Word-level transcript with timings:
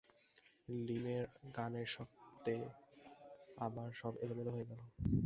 লীমের 0.85 1.23
গানের 1.55 1.87
শব্দে 1.87 2.57
আবার 3.57 3.89
সব 3.91 4.13
এলোমেলো 4.23 4.51
হয়ে 4.55 4.67
গেল। 4.69 4.79